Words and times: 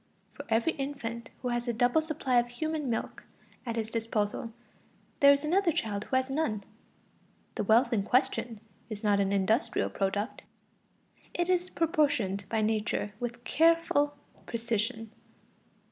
For 0.33 0.45
every 0.49 0.71
infant 0.71 1.29
who 1.43 1.49
has 1.49 1.67
a 1.67 1.73
double 1.73 2.01
supply 2.01 2.39
of 2.39 2.47
human 2.47 2.89
milk 2.89 3.23
at 3.67 3.75
his 3.75 3.91
disposal, 3.91 4.51
there 5.19 5.31
is 5.31 5.43
another 5.43 5.71
child 5.71 6.05
who 6.05 6.15
has 6.15 6.31
none. 6.31 6.63
The 7.53 7.63
wealth 7.63 7.93
in 7.93 8.01
question 8.01 8.61
is 8.89 9.03
not 9.03 9.19
an 9.19 9.31
industrial 9.31 9.91
product. 9.91 10.41
It 11.35 11.49
is 11.49 11.69
apportioned 11.77 12.49
by 12.49 12.61
Nature 12.63 13.13
with 13.19 13.43
careful 13.43 14.17
precision. 14.47 15.11